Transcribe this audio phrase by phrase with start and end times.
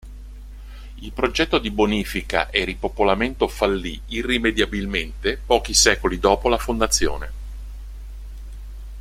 [1.03, 7.31] Il progetto di bonifica e ripopolamento fallì irrimediabilmente pochi secoli dopo la fondazione.